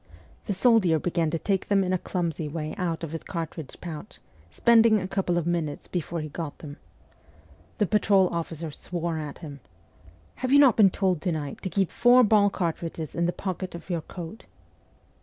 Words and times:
'The 0.47 0.55
soldier 0.55 0.97
began 0.97 1.29
to 1.29 1.37
take 1.37 1.67
them 1.67 1.83
in 1.83 1.93
a 1.93 1.99
clumsy 1.99 2.47
way 2.47 2.73
out 2.75 3.03
of 3.03 3.11
his 3.11 3.21
cartridge 3.21 3.77
pouch, 3.81 4.19
spending 4.49 4.99
a 4.99 5.07
couple 5.07 5.37
of 5.37 5.45
minutes 5.45 5.87
before 5.87 6.21
he 6.21 6.27
got 6.27 6.57
them. 6.57 6.77
The 7.77 7.85
patrol 7.85 8.27
officer 8.29 8.71
swore 8.71 9.19
at 9.19 9.37
him.' 9.45 9.59
Have 10.37 10.51
you 10.51 10.57
not 10.57 10.75
been 10.75 10.89
told 10.89 11.21
to 11.21 11.31
night 11.31 11.61
to 11.61 11.69
keep 11.69 11.91
four 11.91 12.23
ball 12.23 12.49
cartridges 12.49 13.13
in 13.13 13.27
the 13.27 13.31
pocket 13.31 13.75
of 13.75 13.91
your 13.91 14.01
coat 14.01 14.45